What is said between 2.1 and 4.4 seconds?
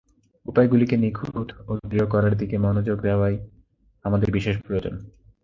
করার দিকে মনোযোগ দেওয়াই আমাদের